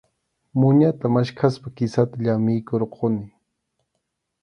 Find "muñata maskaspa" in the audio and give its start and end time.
0.59-1.67